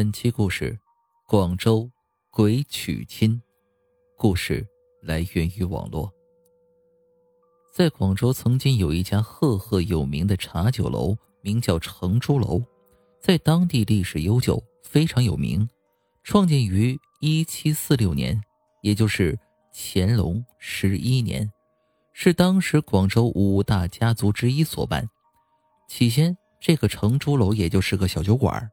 [0.00, 0.78] 本期故事：
[1.26, 1.86] 广州
[2.30, 3.38] 鬼娶亲。
[4.16, 4.66] 故事
[5.02, 6.10] 来源于网络。
[7.70, 12.62] 在广州，曾经有一家赫赫有名的茶酒楼，名叫成珠楼，
[13.20, 15.68] 在当地历史悠久，非常有名。
[16.24, 18.42] 创建于一七四六年，
[18.80, 19.38] 也就是
[19.70, 21.52] 乾隆十一年，
[22.14, 25.06] 是当时广州五大家族之一所办。
[25.90, 28.70] 起先，这个成珠楼也就是个小酒馆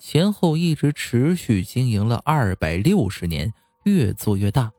[0.00, 3.52] 前后一直持续经营了二百六十年，
[3.84, 4.72] 越做越大，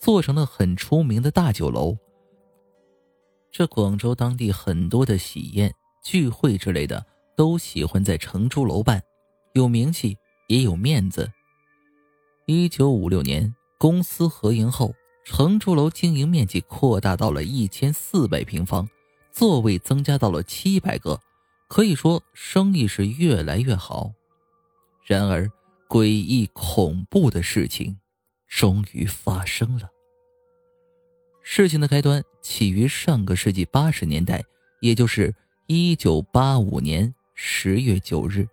[0.00, 1.94] 做成了很出名的大酒楼。
[3.50, 5.70] 这广州当地很多的喜宴、
[6.02, 7.04] 聚会之类的，
[7.36, 9.02] 都喜欢在成珠楼办，
[9.52, 10.16] 有名气
[10.48, 11.30] 也有面子。
[12.46, 18.88] 一九五六年，公司合营后，成珠楼经营面积扩大到了一千四百平方，
[19.30, 21.20] 座位增加到了七百个，
[21.68, 24.10] 可以说生意是越来越好。
[25.04, 25.50] 然而，
[25.88, 27.98] 诡异恐怖的事情
[28.46, 29.88] 终于发生了。
[31.42, 34.44] 事情的开端起于上个世纪八十年代，
[34.80, 35.34] 也就是
[35.66, 38.46] 一九八五年十月九日。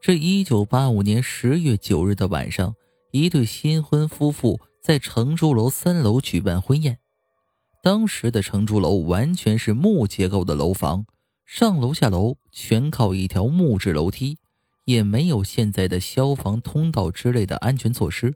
[0.00, 2.74] 这一九八五年十月九日的晚上，
[3.10, 6.98] 一对新婚夫妇在承珠楼三楼举办婚宴。
[7.82, 11.04] 当时的承珠楼完全是木结构的楼房，
[11.44, 14.38] 上楼下楼全靠一条木质楼梯。
[14.84, 18.34] 也没有现在的消防通道之类的安全措施。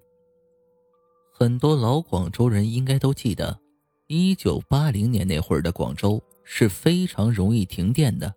[1.32, 3.58] 很多老广州人应该都记得，
[4.06, 8.32] 一九八零年那会儿的广州是非常容易停电的。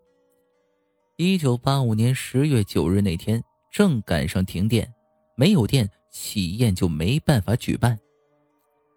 [1.15, 4.93] 一九八五年十月九日那天，正赶上停电，
[5.35, 7.97] 没有电，喜宴就没办法举办。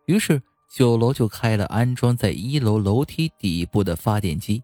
[0.06, 0.42] 于是
[0.74, 4.62] 酒楼就开了安装在一楼楼梯底部的发电机。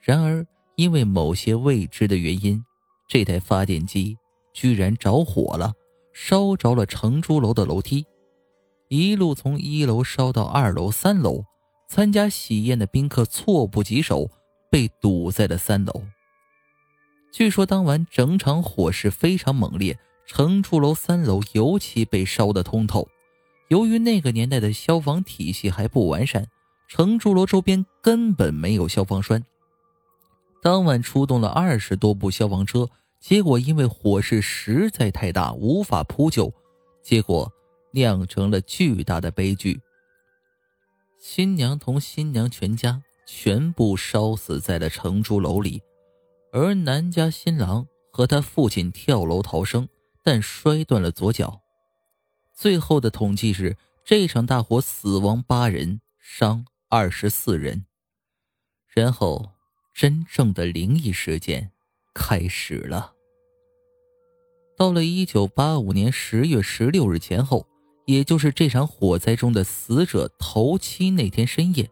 [0.00, 2.64] 然而，因为某些未知的原因。
[3.08, 4.16] 这台发电机
[4.52, 5.72] 居然着火了，
[6.12, 8.04] 烧着了承珠楼的楼梯，
[8.88, 11.42] 一路从一楼烧到二楼、三楼。
[11.90, 14.30] 参加喜宴的宾客措不及手，
[14.70, 16.02] 被堵在了三楼。
[17.32, 23.08] 据说当晚整场火势非常猛烈，承珠楼三楼尤其被烧得通透。
[23.68, 26.46] 由于那个年代的消防体系还不完善，
[26.88, 29.42] 承珠楼周边根本没有消防栓。
[30.60, 36.52] 当晚出动了二十多部消防车，结果因为火势实在太大，无法扑救，
[37.02, 37.50] 结果
[37.92, 39.80] 酿成了巨大的悲剧。
[41.20, 45.80] 新娘同新娘全家全部烧死在了承珠楼里，
[46.52, 49.88] 而男家新郎和他父亲跳楼逃生，
[50.24, 51.60] 但摔断了左脚。
[52.52, 57.86] 最后的统计是，这场大火死亡八人，伤二十四人。
[58.88, 59.57] 然后。
[59.98, 61.72] 真正的灵异事件
[62.14, 63.14] 开始了。
[64.76, 67.66] 到了一九八五年十月十六日前后，
[68.06, 71.90] 也就是这场火灾中的死者头七那天深夜，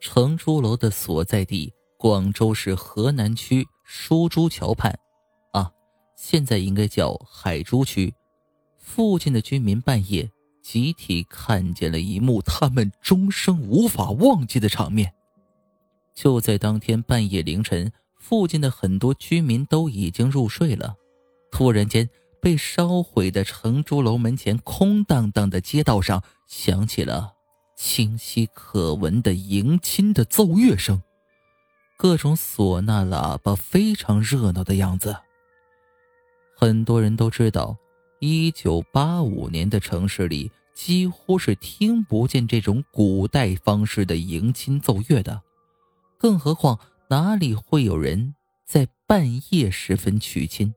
[0.00, 4.98] 承珠楼的所在地广州市河南区书珠桥畔，
[5.52, 5.70] 啊，
[6.16, 8.14] 现在应该叫海珠区，
[8.78, 10.30] 附近的居民半夜
[10.62, 15.12] 集体看见了一幕他们终生无法忘记的场面。
[16.14, 20.94] 就在当天半夜凌晨，附近的很多居民都已经入睡了。
[21.50, 22.08] 突然间，
[22.40, 27.34] 被烧毁的承珠楼门前空荡荡的街道上响起了
[27.76, 31.02] 清晰可闻的迎亲的奏乐声，
[31.96, 35.16] 各种唢呐、喇叭非常热闹的样子。
[36.56, 37.76] 很多人都知道，
[38.20, 45.42] 一九八五年的城市里几乎是听不见这种古代方式的迎亲奏乐的。
[46.22, 46.78] 更何况，
[47.08, 50.72] 哪里会有人在半夜时分娶亲？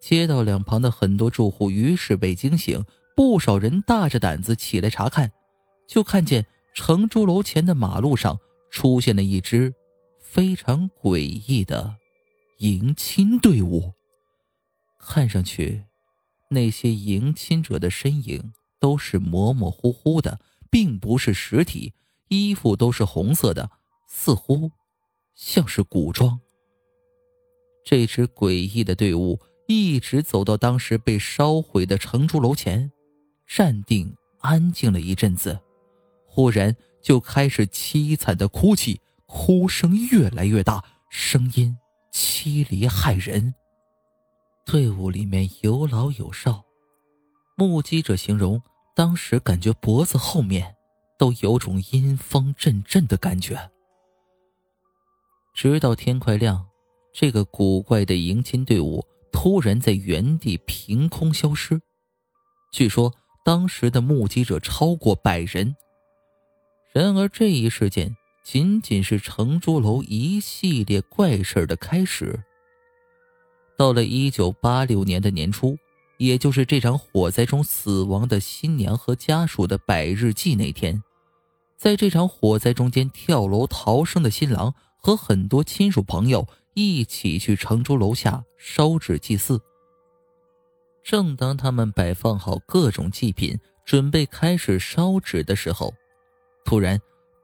[0.00, 2.84] 街道两旁的很多住户于是被惊醒，
[3.16, 5.32] 不少人大着胆子起来查看，
[5.88, 8.38] 就看见承珠楼前的马路上
[8.70, 9.74] 出现了一支
[10.20, 11.96] 非常诡异的
[12.58, 13.92] 迎亲队伍。
[14.96, 15.82] 看上去，
[16.50, 20.38] 那些迎亲者的身影都是模模糊糊的，
[20.70, 21.94] 并不是实体，
[22.28, 23.68] 衣服都是红色的。
[24.08, 24.72] 似乎
[25.34, 26.40] 像是古装。
[27.84, 29.38] 这支诡异的队伍
[29.68, 32.90] 一直走到当时被烧毁的城主楼前，
[33.46, 35.60] 站定安静了一阵子，
[36.26, 41.76] 忽然就开始凄惨的哭泣，哭声越来越大，声音
[42.12, 43.54] 凄厉骇人。
[44.64, 46.64] 队伍里面有老有少，
[47.56, 48.60] 目击者形容
[48.94, 50.76] 当时感觉脖子后面
[51.18, 53.70] 都有种阴风阵阵的感觉。
[55.60, 56.64] 直到天快亮，
[57.12, 61.82] 这个古怪的迎亲队伍突然在原地凭空消失。
[62.70, 63.12] 据说
[63.44, 65.74] 当时的目击者超过百人。
[66.92, 72.40] 然而，这一事件仅仅是城珠楼一系列怪事的开始。
[73.76, 75.76] 到了一九八六年的年初，
[76.18, 81.02] 也就是这场火灾中死亡的新娘和家属的百日祭那天，
[81.76, 89.60] 在这场火灾中间跳楼逃生的新郎和很多亲属朋友一起去承珠楼下烧纸祭祀。
[91.02, 95.94] 正当他们摆放好各种祭品，准备开始烧纸的时候，
[96.64, 97.00] 突然，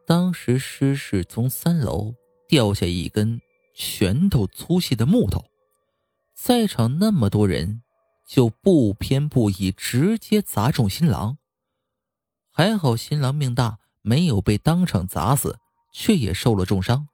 [0.06, 2.14] 当时失事从三楼
[2.46, 3.40] 掉下一根
[3.74, 5.42] 拳头粗细的木头。
[6.34, 7.80] 在场那么多人，
[8.28, 11.38] 就不偏不倚，直接砸中新郎。
[12.50, 15.58] 还好新郎命大，没有被当场砸死，
[15.92, 17.08] 却也受了重伤。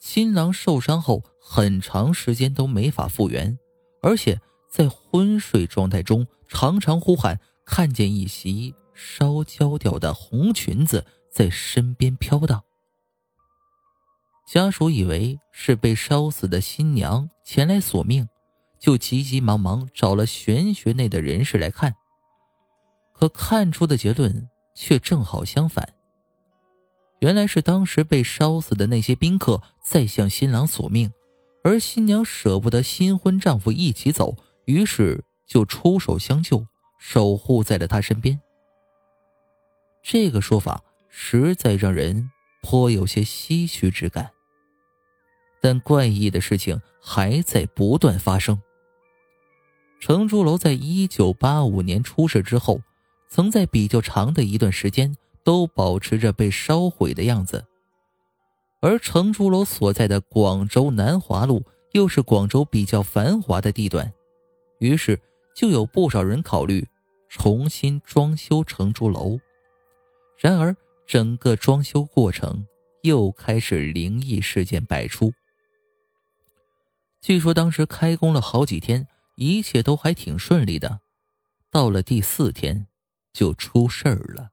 [0.00, 3.58] 新郎受伤后很长时间都没法复原，
[4.02, 12.64] 而且在昏睡状态中，常常呼喊看见一袭烧焦掉的红裙子在身边飘荡。
[14.48, 18.26] 家属以为是被烧死的新娘前来索命，
[18.80, 21.94] 就急急忙忙找了玄学内的人士来看。
[23.12, 25.99] 可看出的结论却正好相反。
[27.20, 31.12] 原来是当时被烧死的那些宾客在向新郎索命，
[31.62, 36.66] 而新娘舍不得新婚丈夫一起走，于是就出手相救，
[36.98, 38.40] 守护在了他身边。
[40.02, 42.30] 这个说法实在让人
[42.62, 44.30] 颇有些唏嘘之感。
[45.60, 48.58] 但怪异的事情还在不断发生。
[50.00, 52.80] 承珠楼在一九八五年出事之后，
[53.28, 55.14] 曾在比较长的一段时间
[55.44, 57.64] 都保持着被烧毁的样子。
[58.80, 64.12] 而承珠楼所在的广州南华路又是广州比较繁华的地段，
[64.78, 65.20] 于是
[65.54, 66.86] 就有不少人考虑
[67.28, 69.38] 重新装修承珠楼。
[70.38, 70.74] 然而，
[71.06, 72.66] 整个装修过程
[73.02, 75.32] 又开始灵异事件百出。
[77.20, 81.00] 据说当时开工了好几天，一切都还挺顺利的。
[81.70, 82.86] 到了第四天，
[83.34, 84.49] 就出事儿了。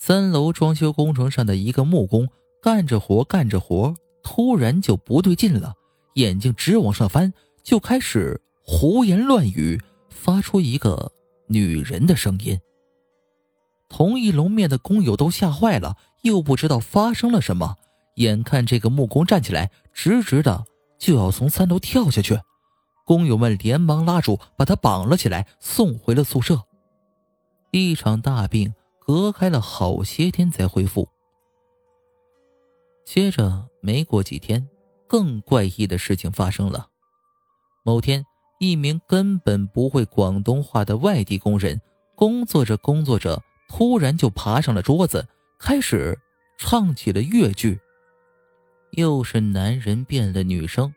[0.00, 2.28] 三楼装修工程上的一个木工
[2.62, 5.74] 干着活干着活，突然就不对劲了，
[6.14, 7.32] 眼睛直往上翻，
[7.64, 9.78] 就开始胡言乱语，
[10.08, 11.10] 发出一个
[11.48, 12.58] 女人的声音。
[13.88, 17.76] 同一楼面的工友都吓坏了，又不知道发生了什么。
[18.14, 20.64] 眼看这个木工站起来，直直的。
[20.96, 22.40] 就要从三楼跳下去，
[23.04, 26.62] 工友们连忙拉住，把他绑了起来，送回了宿舍。
[27.72, 28.74] 一场大病
[29.08, 31.08] 隔开了好些天才恢复。
[33.06, 34.68] 接着没过几天，
[35.06, 36.90] 更怪异的事情发生了。
[37.86, 38.22] 某天，
[38.60, 41.80] 一名根本不会广东话的外地工人，
[42.14, 45.26] 工作着工作着，突然就爬上了桌子，
[45.58, 46.14] 开始
[46.58, 47.80] 唱起了粤剧。
[48.90, 50.94] 又是男人变了女生，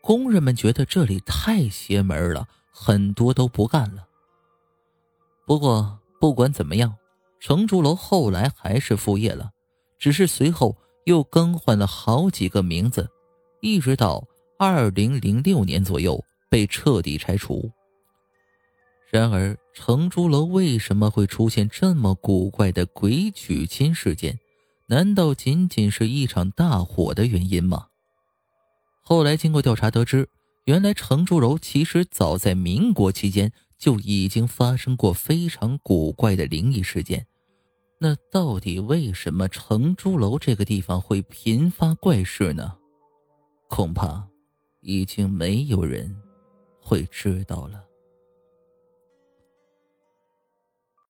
[0.00, 4.06] 工人们觉得这里太邪门了，很多都不干了。
[5.44, 6.94] 不过不管怎么样，
[7.40, 9.50] 承珠楼后来还是复业了，
[9.98, 13.08] 只是随后又更换了好几个名字，
[13.60, 14.26] 一直到
[14.58, 17.70] 二零零六年左右被彻底拆除。
[19.10, 24.38] 然而，承珠楼为什么会出现这么古怪的鬼娶亲事件？
[24.86, 27.86] 难道仅仅是一场大火的原因吗？
[29.02, 30.28] 后来经过调查得知，
[30.64, 37.26] 原来承珠楼其实早在民国期间就已经发生过非常古怪的灵异事件。
[38.00, 42.76] 那到底为什么承珠楼这个地方会频发怪事呢？
[43.68, 44.24] 恐怕
[44.80, 46.16] 已经没有人
[46.80, 47.87] 会知道了。